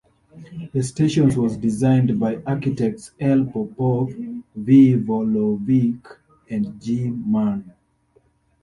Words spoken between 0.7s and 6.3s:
The station was designed by architects L. Popov, V. Volovich,